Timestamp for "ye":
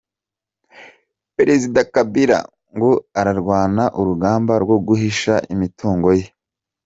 6.19-6.25